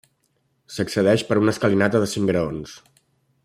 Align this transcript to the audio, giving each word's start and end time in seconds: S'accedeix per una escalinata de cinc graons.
S'accedeix 0.75 1.25
per 1.29 1.37
una 1.43 1.55
escalinata 1.57 2.01
de 2.05 2.11
cinc 2.15 2.33
graons. 2.33 2.75